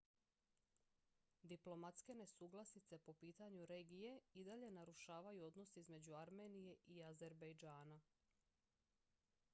[1.51, 8.01] diplomatske nesuglasice po pitanju regije i dalje narušavaju odnose između armenije i azerbejdžana